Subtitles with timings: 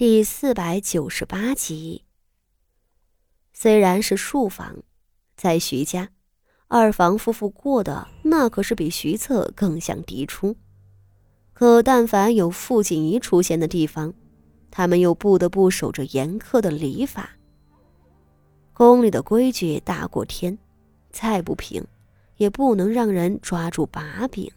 [0.00, 2.06] 第四百九十八集。
[3.52, 4.76] 虽然是庶房，
[5.36, 6.08] 在徐家，
[6.68, 10.56] 二房夫妇过的那可是比徐策更像嫡出。
[11.52, 14.14] 可但凡有傅锦仪出现的地方，
[14.70, 17.32] 他们又不得不守着严苛的礼法。
[18.72, 20.56] 宫里的规矩大过天，
[21.10, 21.86] 再不平，
[22.38, 24.50] 也不能让人抓住把柄。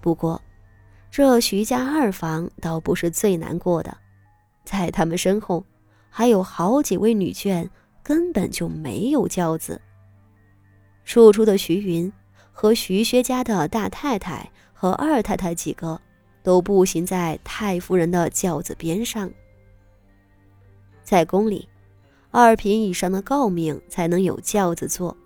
[0.00, 0.40] 不过。
[1.10, 3.96] 这徐家二房倒不是最难过的，
[4.64, 5.64] 在他们身后，
[6.10, 7.68] 还有好几位女眷
[8.02, 9.80] 根本就没有轿子。
[11.04, 12.12] 庶出的徐云
[12.52, 16.00] 和徐薛家的大太太和二太太几个，
[16.42, 19.30] 都步行在太夫人的轿子边上。
[21.02, 21.66] 在宫里，
[22.30, 25.16] 二品以上的诰命才能有轿子坐，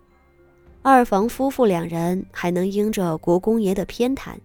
[0.80, 4.36] 二房夫妇两人还能应着国公爷的偏袒。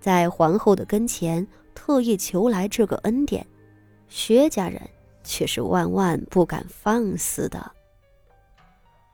[0.00, 3.46] 在皇后的跟前特意求来这个恩典，
[4.08, 4.80] 薛家人
[5.24, 7.72] 却是万万不敢放肆的。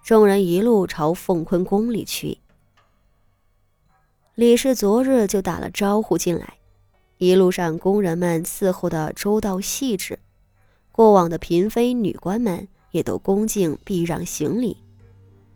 [0.04, 2.38] 众人一路朝凤坤宫里去。
[4.34, 6.54] 李氏昨日就打了招呼进来，
[7.18, 10.18] 一路上宫人们伺候的周到细致，
[10.90, 14.76] 过往的嫔妃女官们也都恭敬避让行礼，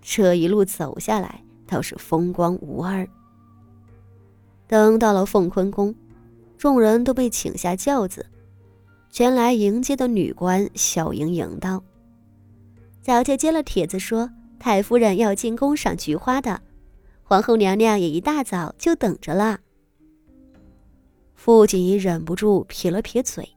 [0.01, 3.09] 这一路走下来倒是风光无二。
[4.69, 5.95] 等到了凤坤宫，
[6.59, 8.27] 众人都被请下轿子，
[9.11, 11.83] 前来迎接的女官笑盈盈道
[13.01, 16.61] ：“早就接了帖子，说太夫人要进宫赏菊花的，
[17.23, 19.61] 皇后娘娘也一大早就等着了。”
[21.35, 23.49] 傅锦仪忍不住撇了撇嘴。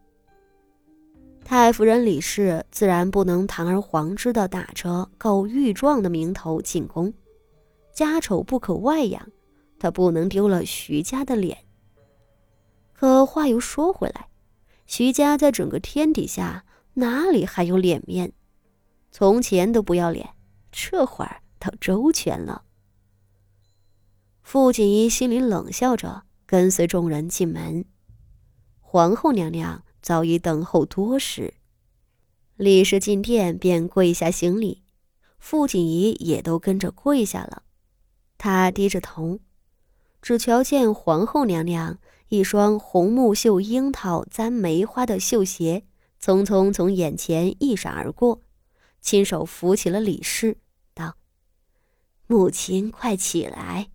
[1.44, 7.12] 太夫人李氏自然不能堂而皇之的打着告御状的名头进宫，
[7.92, 9.28] 家丑不可外扬。
[9.80, 11.66] 他不能丢了徐家的脸。
[12.94, 14.28] 可话又说回来，
[14.86, 18.34] 徐家在整个天底下哪里还有脸面？
[19.12, 20.36] 从前都不要脸，
[20.72, 22.64] 这会儿倒周全了。
[24.42, 27.86] 傅锦衣心里冷笑着，跟随众人进门。
[28.82, 31.54] 皇后娘娘早已等候多时，
[32.56, 34.84] 李氏进殿便跪下行礼，
[35.38, 37.64] 傅锦仪也都跟着跪下了。
[38.38, 39.40] 她低着头。
[40.22, 41.98] 只瞧见皇后娘娘
[42.28, 45.86] 一双红木绣樱桃簪梅花的绣鞋，
[46.22, 48.42] 匆匆从眼前一闪而过，
[49.02, 50.58] 亲手扶起了李氏，
[50.94, 51.16] 道
[52.28, 53.90] ：“母亲，快起来。”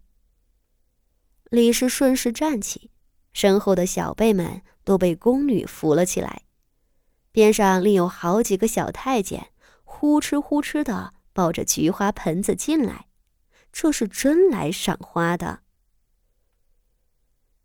[1.51, 2.91] 李氏顺势站起，
[3.33, 6.43] 身后的小辈们都被宫女扶了起来，
[7.31, 9.49] 边上另有好几个小太监
[9.85, 13.07] 呼哧呼哧的抱着菊花盆子进来，
[13.71, 15.61] 这是真来赏花的。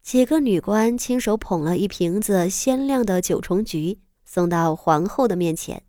[0.10, 5.84] 几个女官亲手捧了一瓶子鲜亮的九重菊，送到皇后的面前。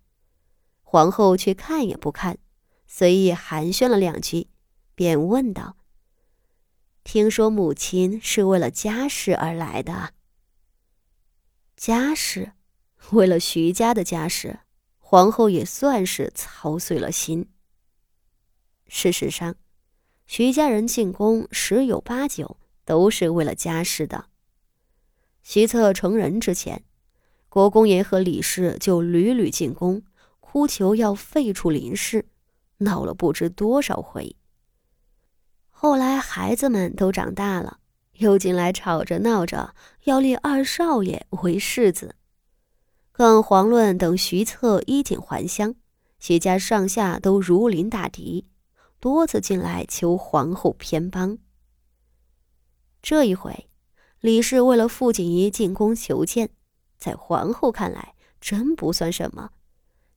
[0.83, 2.37] 皇后却看也不看，
[2.87, 4.49] 随意寒暄了两句，
[4.95, 5.79] 便问道
[7.03, 10.13] ：“听说母亲是为了家事而来的？
[11.75, 12.53] 家事，
[13.13, 14.61] 为了徐家的家事，
[14.99, 17.49] 皇后也算是操碎了心。
[18.87, 19.57] 事实上，
[20.27, 22.59] 徐家人进宫十有八九。”
[22.91, 24.25] 都是为了家事的。
[25.45, 26.83] 徐策成人之前，
[27.49, 30.03] 国公爷和李氏就屡屡进宫，
[30.41, 32.27] 哭求要废除林氏，
[32.79, 34.35] 闹了不知多少回。
[35.71, 37.79] 后来孩子们都长大了，
[38.15, 42.17] 又进来吵着闹着要立二少爷为世子，
[43.13, 45.77] 更遑论等徐策衣锦还乡，
[46.19, 48.49] 徐家上下都如临大敌，
[48.99, 51.39] 多次进来求皇后偏帮。
[53.03, 53.69] 这一回，
[54.21, 56.51] 李氏为了傅锦仪进宫求见，
[56.99, 59.51] 在皇后看来真不算什么，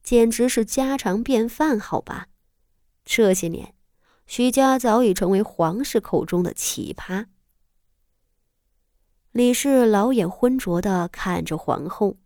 [0.03, 2.27] 简直是家常便饭，好吧？
[3.05, 3.73] 这些年，
[4.27, 7.27] 徐家早已成为皇室口中的奇葩。
[9.31, 12.17] 李氏老眼昏浊的看着皇后，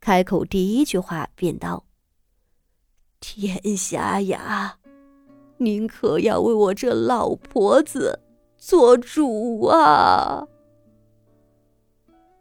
[0.00, 1.84] 开口第一句话便道
[3.20, 4.78] ：“天下呀，
[5.58, 8.20] 您可要为我这老婆子。”
[8.58, 10.46] 做主啊！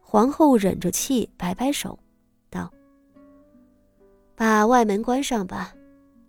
[0.02, 2.00] 皇后忍着气摆摆手，
[2.50, 2.72] 道
[4.36, 5.76] ：“把外门关上吧，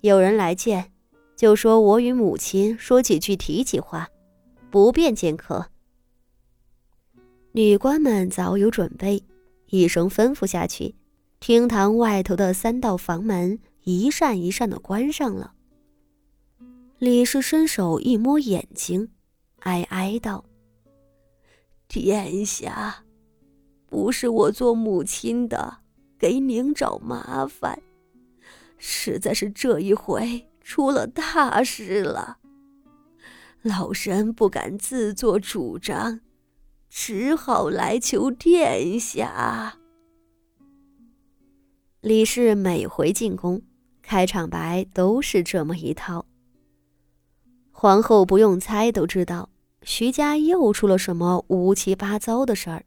[0.03, 0.93] 有人来见，
[1.35, 4.09] 就说我与母亲说几句提起话，
[4.71, 5.71] 不便见客。”
[7.53, 9.25] 女官们早有准备，
[9.71, 10.95] 一声吩咐下去，
[11.41, 15.55] 厅堂外头的三道房门一扇一扇的关上了。
[16.99, 19.09] 李氏伸手一摸眼睛。
[19.61, 20.45] 哀哀道
[21.89, 23.05] ：“殿下，
[23.87, 25.79] 不是我做母亲的，
[26.19, 27.83] 给您找麻烦，
[28.77, 32.39] 实在是这一回出了大事了。
[33.63, 36.21] 老身不敢自作主张，
[36.89, 39.79] 只好来求殿下。
[42.01, 43.61] 李氏每回进宫，
[44.01, 46.28] 开场白都是这么一套。
[47.81, 49.49] 皇后不用猜都知道，
[49.83, 52.85] 徐家又出了什么乌七八糟的事儿。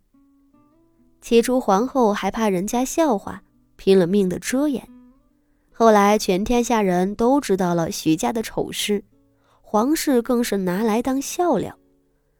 [1.21, 3.41] 起初，皇后还怕人家笑话，
[3.77, 4.85] 拼了命的遮掩。
[5.71, 9.01] 后来，全天下人都知道了徐家的丑事，
[9.61, 11.73] 皇室更是拿来当笑料，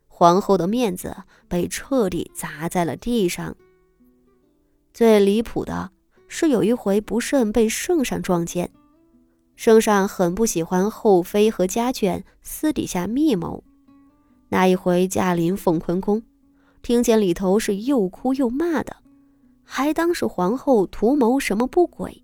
[0.09, 1.15] 皇后的面子
[1.47, 3.55] 被彻底砸在了地上。
[4.93, 5.89] 最离谱的。
[6.33, 8.71] 是有一回不慎被圣上撞见，
[9.61, 13.63] 圣上很不喜欢后妃和家眷私底下密谋。
[14.49, 16.23] 那一回驾临凤坤宫，
[16.81, 18.97] 听见里头是又哭又骂的，
[19.63, 22.23] 还当是皇后图谋什么不轨，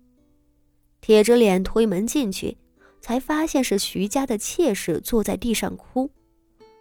[1.00, 2.58] 铁着脸推门进去，
[3.00, 6.10] 才发现是徐家的妾室坐在地上哭，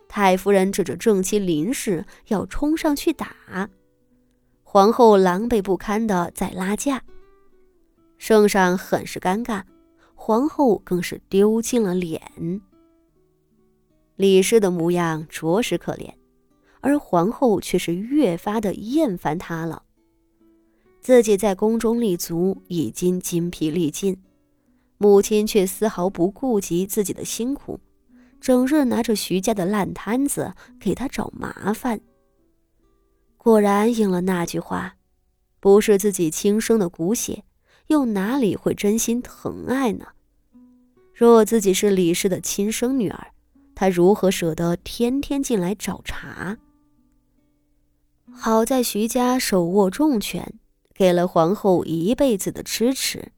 [0.08, 3.70] 太夫人指着正妻林氏要冲上去打，
[4.64, 7.04] 皇后狼狈不堪的在拉架。
[8.18, 9.62] 圣上很是尴尬，
[10.28, 12.22] 皇后更是丢尽了脸。
[14.18, 16.14] 李氏的模样着实可怜，
[16.82, 19.84] 而皇后却是越发的厌烦她了。
[21.00, 24.22] 自己在宫中立足已经筋疲力尽，
[24.98, 27.80] 母亲却丝毫不顾及自己的辛苦，
[28.42, 32.02] 整日拿着徐家的烂摊子给他找麻烦。
[33.38, 34.98] 果然应了那句话：
[35.62, 37.46] 不是自己亲生的骨血。
[37.88, 40.08] 又哪里会真心疼爱呢？
[41.18, 43.30] 若自己是李氏的亲生女儿，
[43.74, 46.60] 她如何舍得天天进来找茬？
[48.32, 50.54] 好在徐家手握重权，
[50.94, 53.32] 给了皇后一辈子的支持，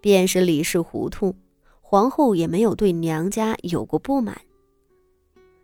[0.00, 1.36] 便是李氏糊涂，
[1.82, 4.40] 皇后也没有对娘家有过不满。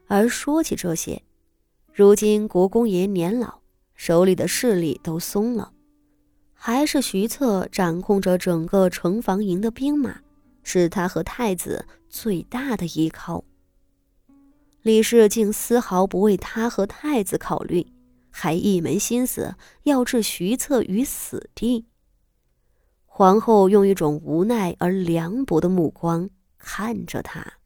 [0.07, 1.23] 而说起这些，
[1.95, 3.61] 如今国公爷年老，
[3.95, 5.73] 手里的势力都松了。
[6.53, 10.21] 还是徐策掌控着整个城防营的兵马，
[10.71, 13.43] 是他和太子最大的依靠。
[14.83, 17.87] 李氏竟丝毫不为他和太子考虑，
[18.31, 19.55] 还一门心思
[19.85, 21.87] 要置徐策于死地。
[23.07, 26.29] 皇后用一种无奈而凉薄的目光
[26.59, 27.58] 看着他。